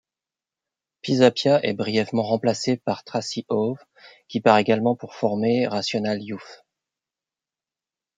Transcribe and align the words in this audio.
Pisapia 1.03 1.63
est 1.63 1.75
brièvement 1.75 2.23
remplacé 2.23 2.75
par 2.75 3.03
Tracy 3.03 3.45
Howe, 3.49 3.77
qui 4.27 4.41
part 4.41 4.57
également 4.57 4.95
pour 4.95 5.13
former 5.13 5.67
Rational 5.67 6.19
Youth. 6.23 6.65